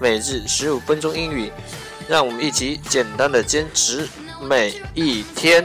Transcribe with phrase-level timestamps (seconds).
[0.00, 1.50] 每日十五分钟英语。
[2.08, 4.08] 让我们一起简单的坚持
[4.40, 5.64] 每一天。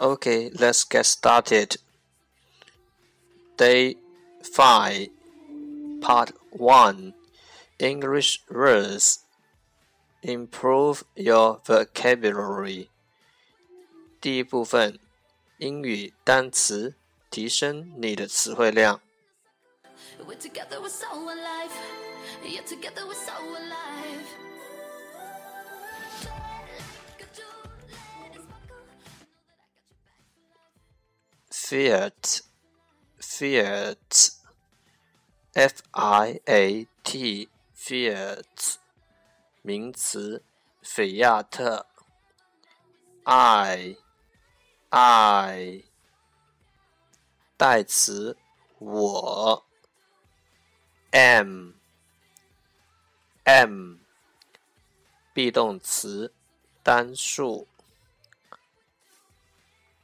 [0.00, 1.76] Okay, let's get started.
[3.56, 3.96] Day
[4.42, 5.08] 5,
[6.00, 7.14] Part 1
[7.78, 9.20] English words.
[10.22, 12.88] Improve your vocabulary.
[14.20, 14.98] 第一部分，
[15.58, 16.94] 英语单词，
[17.30, 19.00] 提升你的词汇量。
[20.26, 21.70] We're together, we're so alive.
[22.42, 24.09] Yeah, together, we're so alive.
[31.71, 32.41] Fiat,
[33.17, 34.31] Fiat,
[35.55, 38.75] F I A T, Fiat，
[39.61, 40.43] 名词，
[40.81, 41.87] 菲亚特。
[43.23, 43.95] I,
[44.89, 45.85] I，
[47.55, 48.35] 代词，
[48.77, 49.65] 我。
[51.11, 51.75] Am,
[53.45, 56.33] am，be 动词，
[56.83, 57.69] 单数。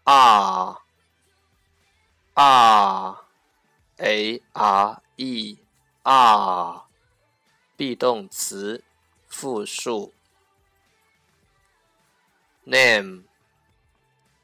[0.05, 0.86] R。
[2.36, 3.18] R
[3.98, 5.58] A R E
[6.02, 6.82] R
[7.76, 8.82] be 动词
[9.26, 10.12] 复数。
[12.64, 13.24] Name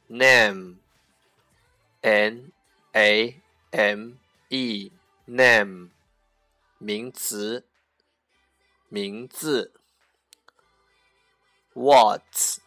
[0.09, 0.77] Name
[2.01, 2.53] N
[2.93, 3.41] A
[3.71, 4.15] M
[4.49, 4.91] E
[5.27, 5.91] Name
[6.79, 7.65] 名词
[8.89, 9.73] 名字。
[11.75, 12.59] What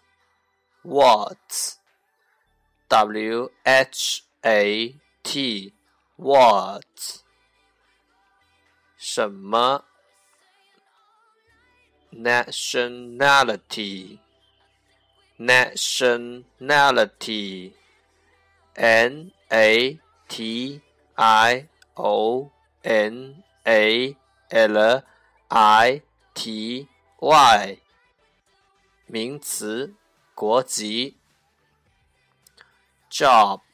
[0.83, 1.77] What
[2.87, 4.95] W H A
[5.26, 5.74] T
[6.14, 6.84] what
[8.96, 9.84] 什么
[12.12, 14.20] nationality
[15.36, 17.72] nationality
[18.76, 19.98] N A
[20.28, 20.80] T
[21.16, 22.52] I O
[22.84, 24.16] N A
[24.50, 25.02] L
[25.48, 26.02] I
[26.34, 26.86] T
[27.18, 27.78] Y
[29.06, 29.92] 名词
[30.36, 31.16] 国籍
[33.10, 33.65] job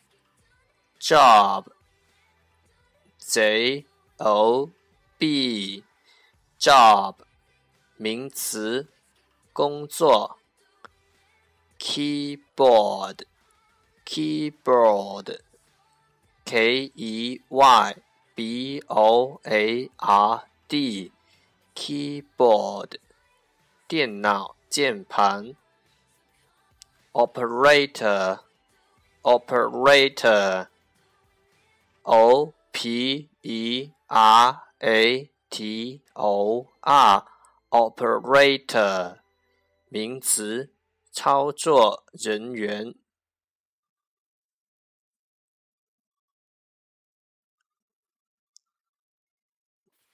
[1.02, 1.66] job
[3.18, 3.84] J
[4.20, 4.70] O
[5.18, 5.82] B
[6.60, 7.16] job
[7.96, 8.86] 名词
[9.52, 10.38] 工作
[11.76, 13.24] keyboard
[14.06, 15.40] keyboard
[16.44, 17.96] K E Y
[18.36, 21.10] B O A R D
[21.74, 22.98] keyboard
[23.88, 25.56] 电脑键盘
[27.12, 28.38] operator
[29.22, 30.68] operator
[32.02, 37.26] O P E R A T O R
[37.70, 39.20] operator
[39.88, 40.72] 名词，
[41.12, 42.94] 操作人员。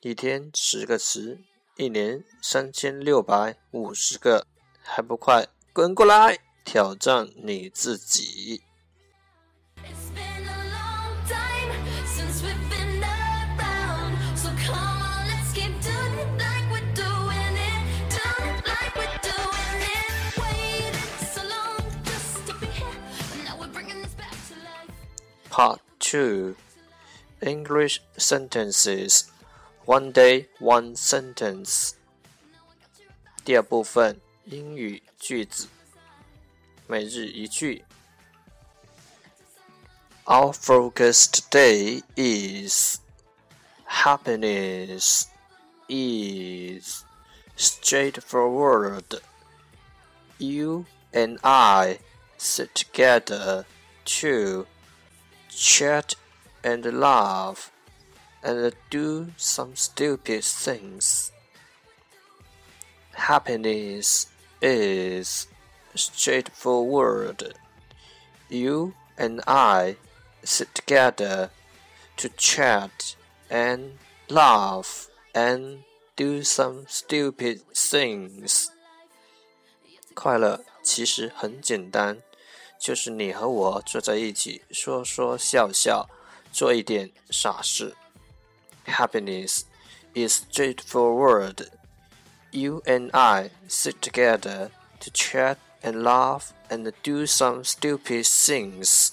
[0.01, 1.43] 一天十个词，
[1.77, 4.47] 一年三千六百五十个，
[4.83, 8.68] 还不快滚过来挑战你自己！
[25.58, 26.56] Part 2
[27.42, 29.26] English sentences
[29.86, 31.96] One day, one sentence.
[33.44, 35.68] 第二部分英语句子，
[36.88, 37.84] 每日一句。
[40.24, 43.00] Our focus today is
[43.86, 45.26] happiness
[45.90, 47.04] is
[47.58, 49.20] straightforward.
[50.38, 52.00] You and I
[52.38, 53.66] sit together
[54.22, 54.66] to
[55.50, 56.16] chat
[56.64, 57.72] and laugh
[58.44, 61.32] and do some stupid things.
[63.14, 64.28] Happiness
[64.62, 65.48] is
[65.96, 67.54] straightforward.
[68.50, 69.98] You and I
[70.44, 71.52] sit together
[72.18, 73.16] to chat
[73.50, 73.98] and
[74.30, 75.84] laugh and
[76.16, 78.70] do some stupid things.
[80.14, 82.22] 快乐其实很简单，
[82.80, 86.10] 就是你和我坐在一起，说说笑笑，
[86.52, 87.96] 做一点傻事。
[88.86, 89.64] Happiness
[90.14, 91.70] is straightforward.
[92.52, 94.70] You and I sit together
[95.00, 99.12] to chat and laugh and do some stupid things.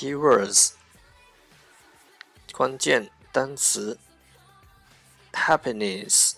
[0.00, 0.48] Never
[2.52, 3.98] 关键单词
[5.32, 6.34] happiness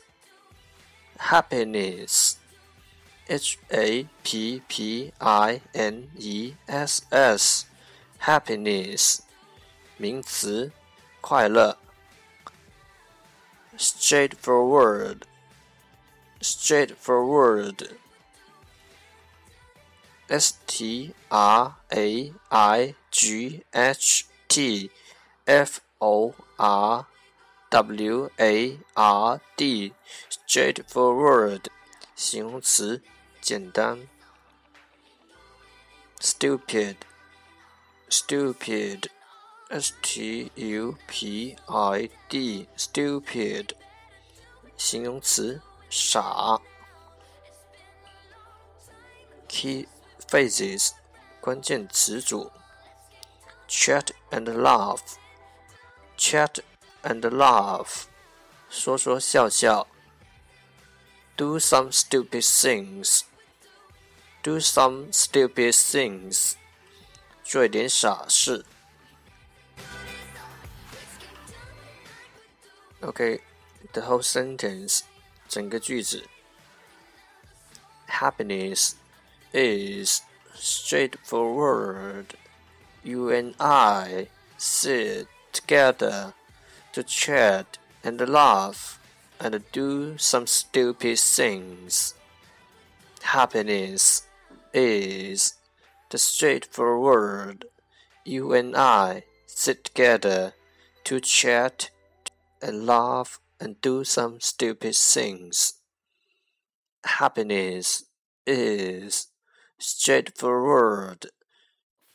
[1.19, 2.35] happiness
[3.27, 7.65] h a p p i n e s s
[8.21, 9.21] happiness
[9.97, 10.73] 名词
[11.21, 11.79] 快乐
[13.79, 15.23] straightforward
[16.41, 17.97] straightforward
[20.31, 24.91] S T R A I G H T
[25.45, 27.07] F O R
[27.71, 29.95] W A R D
[30.29, 31.67] straightforward
[32.17, 33.03] 形容词，
[33.41, 34.09] 简单。
[36.19, 36.97] Stupid
[38.09, 39.09] stupid
[39.69, 43.71] S T U P I D stupid
[44.77, 46.61] 形容词，傻。
[49.49, 49.87] Key
[50.29, 50.91] phrases
[51.41, 52.51] 关键词组
[53.69, 55.01] chat and laugh
[56.25, 56.59] chat
[57.03, 58.05] and laugh
[58.69, 59.87] 说说笑笑
[61.37, 63.23] do some stupid things
[64.43, 66.55] do some stupid things
[67.45, 68.65] 做一点傻事
[73.03, 73.41] Okay,
[73.93, 75.01] the whole sentence
[75.49, 76.29] 整个句子
[78.11, 78.97] happiness
[79.53, 80.23] is
[80.55, 82.35] straightforward.
[83.03, 84.29] You and I
[84.59, 86.34] sit together
[86.94, 89.00] to chat and laugh
[89.40, 92.14] and do some stupid things.
[93.24, 94.28] Happiness
[94.74, 95.56] is
[96.12, 97.66] the straightforward.
[98.24, 100.54] You and I sit together
[101.06, 101.90] to chat
[102.62, 105.74] and laugh and do some stupid things.
[107.06, 108.04] Happiness
[108.46, 109.28] is
[109.80, 111.28] straightforward.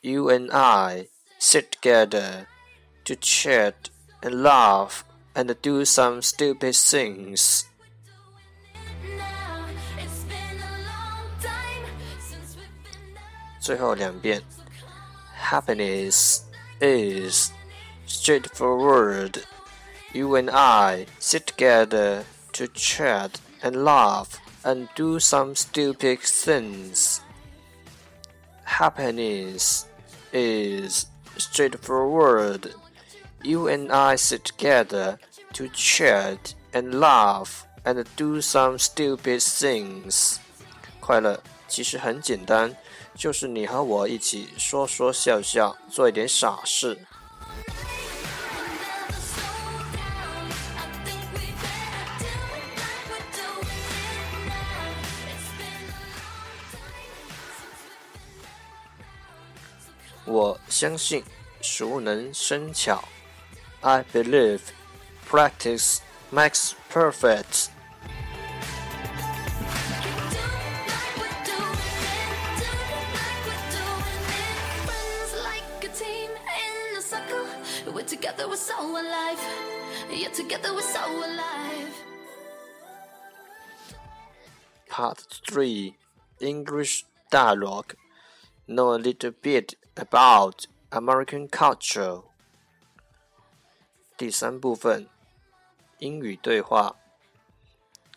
[0.01, 1.07] You and I
[1.39, 2.47] sit together
[3.11, 3.89] to chat
[4.23, 5.03] and laugh
[5.35, 7.65] and do some stupid things.
[15.35, 16.45] Happiness
[16.79, 17.51] is
[18.05, 19.43] straightforward.
[20.13, 22.23] You and I sit together
[22.53, 27.19] to chat and laugh and do some stupid things.
[28.63, 29.85] Happiness
[30.31, 32.73] is straightforward.
[33.43, 35.17] You and I sit together
[35.53, 40.37] to chat and laugh and do some stupid things.
[40.99, 42.75] 快乐其实很简单，
[43.15, 46.97] 就是你和我一起说说笑笑，做一点傻事。
[60.25, 61.23] 我相信
[61.61, 63.03] 熟能生巧。
[63.83, 64.71] I believe
[65.25, 67.69] practice makes perfect.
[77.93, 79.39] We're together, we're so alive.
[80.09, 81.93] Yeah, together we're so alive.
[84.87, 85.97] Part 3
[86.39, 87.95] English Dialogue
[88.67, 92.19] Know a little bit about American culture.
[94.21, 95.07] 第三部分
[95.97, 96.95] 英语对话，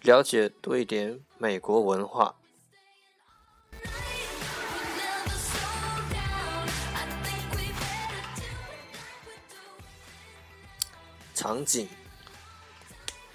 [0.02, 2.34] 了解多一点美国文化。
[11.34, 11.88] 场景：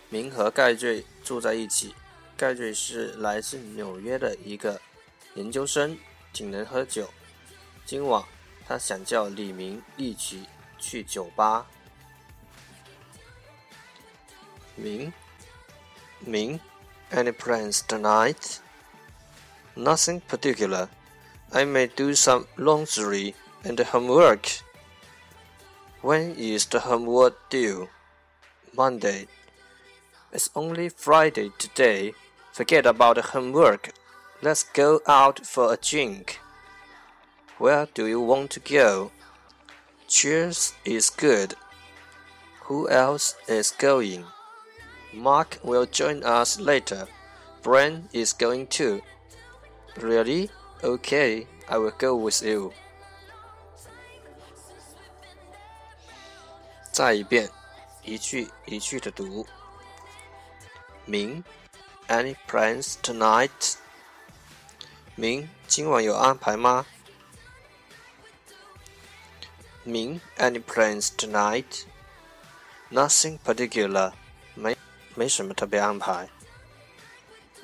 [0.09, 1.95] 明和盖瑞住在一起。
[2.37, 4.79] 盖瑞是来自纽约的一个
[5.33, 5.97] 研究生，
[6.31, 7.09] 挺能喝酒。
[7.83, 8.23] 今晚
[8.67, 10.47] 他想叫李明一起
[10.77, 11.65] 去酒吧。
[14.81, 15.13] 明，
[16.25, 16.59] 明
[17.11, 18.59] ，any plans tonight?
[19.75, 20.89] Nothing particular.
[21.51, 24.61] I may do some laundry and homework.
[26.01, 27.89] When is the homework due?
[28.75, 29.27] Monday.
[30.31, 32.13] It's only Friday today.
[32.53, 33.91] Forget about the homework.
[34.41, 36.39] Let's go out for a drink.
[37.57, 39.11] Where do you want to go?
[40.07, 41.55] Cheers is good.
[42.65, 44.25] Who else is going?
[45.13, 47.07] Mark will join us later.
[47.61, 49.01] Brian is going too.
[49.97, 50.49] Really?
[50.83, 52.71] Okay, I will go with you.
[56.91, 57.49] 再一遍，
[58.03, 59.45] 一句一句的读。
[61.05, 61.43] 明
[62.07, 63.75] ，Any plans tonight？
[65.15, 66.85] 明，今晚有安排吗？
[69.83, 74.13] 明，Any plans tonight？Nothing particular.
[75.18, 76.28] 没没什么特别安排。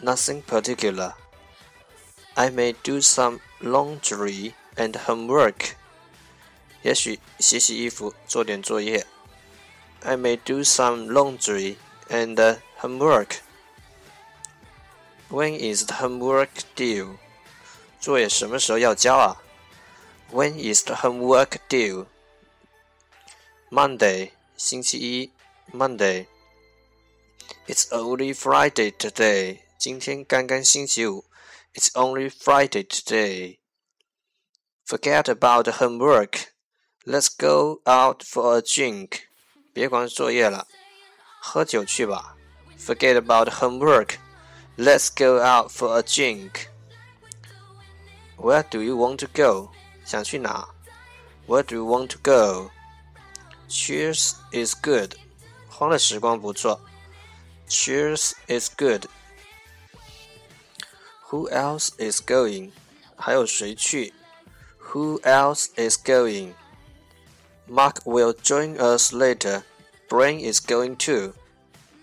[0.03, 5.73] Nothing particular。I may do some laundry and homework。
[6.81, 9.07] 也许洗洗衣服，做点作业。
[10.03, 11.77] I may do some laundry
[12.09, 13.41] and homework.
[15.29, 17.19] When is the homework due?
[18.01, 19.43] 作业什么时候要交啊？
[20.33, 22.07] When is the homework due?
[23.71, 25.31] Monday，星期一，
[25.77, 26.27] Monday。
[27.67, 29.61] It's only Friday today.
[29.79, 31.25] 今天刚刚星期五。
[31.75, 33.59] It's only Friday today.
[34.87, 36.49] Forget about the homework.
[37.05, 39.21] Let's go out for a drink.
[39.73, 40.67] 别管作业了，
[41.41, 42.37] 喝酒去吧。
[42.79, 44.17] Forget about homework.
[44.77, 46.67] Let's go out for a drink.
[48.37, 49.71] Where do you want to go?
[50.05, 50.69] 想去哪？
[51.47, 52.71] Where do you want to go?
[53.69, 55.15] Cheers is good.
[55.69, 56.81] 欢乐时光不错。
[57.68, 59.08] Cheers is good.
[61.30, 62.72] Who else is going?
[63.16, 64.14] 还有谁去
[64.92, 66.54] ？Who else is going?
[67.68, 69.64] Mark will join us later.
[70.08, 71.34] Brian is going too.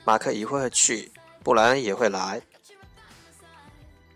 [0.05, 1.13] 马克一会儿去，
[1.45, 2.43] 布莱恩也会来。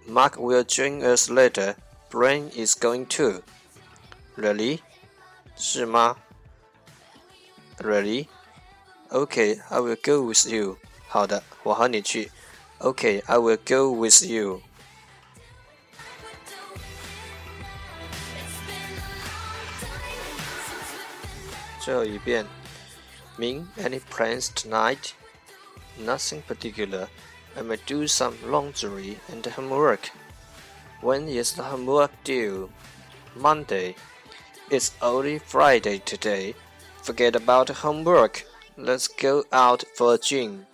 [0.08, 1.76] Mark will join us later.
[2.10, 3.42] Brian is going too.
[4.36, 4.80] Really?
[5.56, 6.16] 是吗
[7.78, 8.28] ？Really?
[9.10, 10.78] Okay, I will go with you.
[11.16, 12.30] 好的，我和你去。
[12.78, 14.60] Okay, I will go with you.
[21.80, 22.44] 最后一遍。
[23.38, 25.12] Ming any plans tonight?
[25.98, 27.08] Nothing particular.
[27.56, 30.10] I may do some laundry and homework.
[31.00, 32.68] When is the homework due?
[33.34, 33.94] Monday.
[34.68, 36.54] It's only Friday today.
[37.02, 38.44] Forget about homework.
[38.76, 40.66] Let's go out for a drink.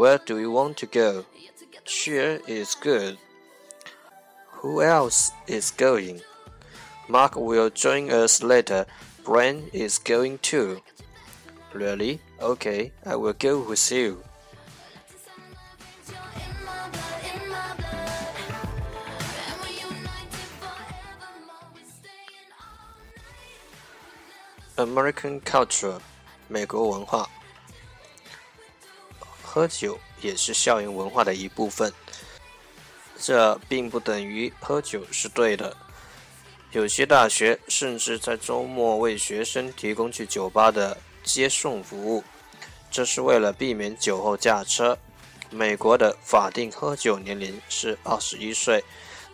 [0.00, 1.26] Where do you want to go?
[1.84, 3.18] Cheers is good.
[4.62, 6.22] Who else is going?
[7.06, 8.86] Mark will join us later.
[9.26, 10.80] Brian is going too.
[11.74, 12.22] Really?
[12.40, 14.24] Okay, I will go with you.
[24.78, 26.00] American culture，
[26.48, 27.28] 美国文化。
[29.52, 31.92] 喝酒也是校园文化的一部分，
[33.18, 35.76] 这并不等于喝酒是对的。
[36.70, 42.22] 有些大学甚至在周末为学生提供去酒吧的接送服务，
[42.92, 44.96] 这是为了避免酒后驾车。
[45.50, 48.84] 美国的法定喝酒年龄是二十一岁，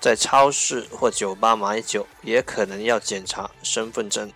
[0.00, 4.32] 在超市或酒吧买酒也可能要检查身份证。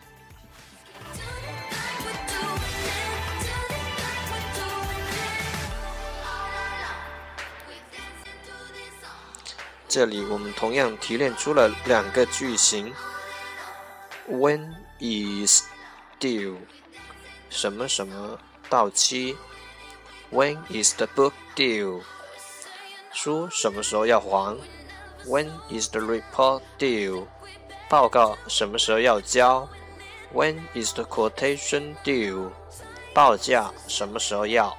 [9.91, 12.95] 这里我们同样提炼出了两个句型
[14.31, 15.65] ：When is
[16.21, 16.59] due？
[17.49, 19.37] 什么什么到期
[20.31, 22.03] ？When is the book due？
[23.13, 24.57] 书什么时候要还
[25.27, 27.27] ？When is the report due？
[27.89, 29.69] 报告什么时候要交
[30.33, 32.53] ？When is the quotation due？
[33.13, 34.73] 报价什么时候要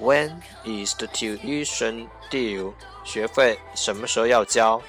[0.00, 2.74] ？When is the tuition due？
[3.04, 4.82] 学费什么时候要交？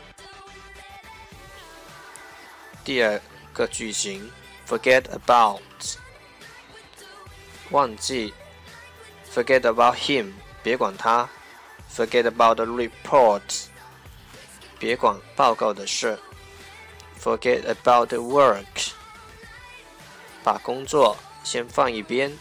[2.83, 3.21] 第二
[3.53, 4.31] 个句型
[4.67, 5.61] ，forget about，
[7.69, 8.33] 忘记
[9.31, 10.33] ，forget about him，
[10.63, 11.29] 别管他
[11.93, 13.65] ，forget about the report，
[14.79, 16.17] 别管报告的事
[17.21, 18.91] ，forget about the work，
[20.43, 22.35] 把工作先放一边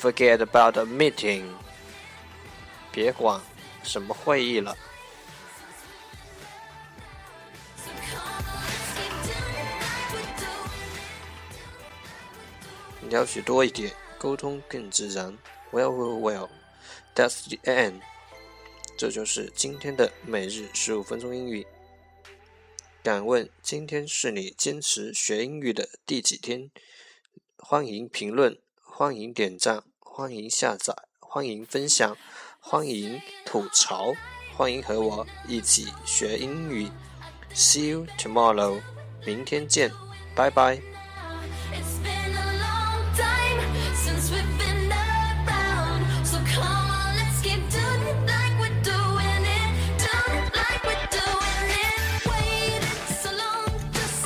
[0.00, 1.44] ，forget about the meeting，
[2.90, 3.40] 别管
[3.82, 4.76] 什么会议了。
[13.08, 15.36] 了解多一点，沟通更自然。
[15.72, 16.48] Well, well, well.
[17.14, 18.00] That's the end.
[18.96, 21.66] 这就是今天的每日十五分钟英语。
[23.02, 26.70] 敢问今天是你坚持学英语的第几天？
[27.56, 32.16] 欢迎评论，欢迎点赞，欢迎下载，欢迎分享，
[32.58, 34.12] 欢迎吐槽，
[34.56, 36.90] 欢迎和我一起学英语。
[37.54, 38.82] See you tomorrow.
[39.24, 39.92] 明天见，
[40.34, 40.82] 拜拜。